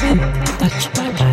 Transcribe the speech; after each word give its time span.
Touch, 0.00 0.94
by. 0.94 1.29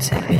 Saber. 0.00 0.39